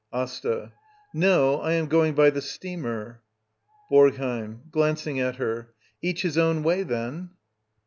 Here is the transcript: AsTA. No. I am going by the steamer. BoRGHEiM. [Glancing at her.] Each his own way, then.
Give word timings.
AsTA. 0.11 0.73
No. 1.13 1.57
I 1.61 1.73
am 1.73 1.85
going 1.85 2.15
by 2.15 2.31
the 2.31 2.41
steamer. 2.41 3.21
BoRGHEiM. 3.91 4.71
[Glancing 4.71 5.19
at 5.19 5.35
her.] 5.35 5.75
Each 6.01 6.23
his 6.23 6.39
own 6.39 6.63
way, 6.63 6.81
then. 6.81 7.29